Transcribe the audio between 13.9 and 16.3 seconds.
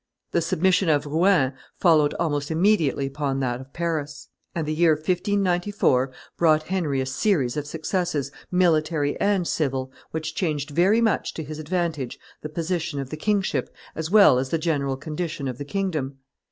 as well as the general condition of the kingdom.